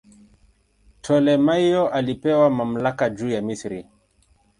[1.01, 3.85] Ptolemaio alipewa mamlaka juu ya Misri.